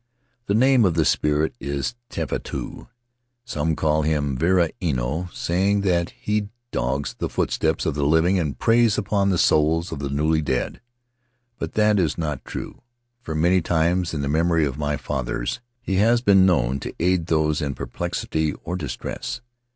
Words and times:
The 0.47 0.55
name 0.55 0.83
of 0.83 0.95
this 0.95 1.09
spirit 1.09 1.53
is 1.59 1.93
Tefatu; 2.09 2.87
some 3.45 3.75
call 3.75 4.01
him 4.01 4.35
varua 4.35 4.71
ino, 4.81 5.29
saying 5.31 5.81
that 5.81 6.09
he 6.19 6.39
Faery 6.39 6.41
Lands 6.41 6.41
of 6.41 6.49
the 6.49 6.49
South 6.49 6.51
Seas 6.63 6.69
dogs 6.71 7.15
the 7.19 7.29
footsteps 7.29 7.85
of 7.85 7.93
the 7.93 8.05
living 8.07 8.39
and 8.39 8.57
preys 8.57 8.97
upon 8.97 9.29
the 9.29 9.37
souls 9.37 9.91
of 9.91 9.99
the 9.99 10.09
newly 10.09 10.41
dead, 10.41 10.81
but 11.59 11.73
that 11.73 11.99
is 11.99 12.17
not 12.17 12.43
true, 12.45 12.81
for 13.21 13.35
many 13.35 13.61
times 13.61 14.15
in 14.15 14.21
the 14.23 14.27
memory 14.27 14.65
of 14.65 14.75
my 14.79 14.97
fathers 14.97 15.59
he 15.83 15.97
has 15.97 16.21
been 16.21 16.47
known 16.47 16.79
to 16.79 16.95
aid 16.99 17.27
those 17.27 17.61
in 17.61 17.75
perplexity 17.75 18.53
or 18.63 18.75
distress. 18.75 19.41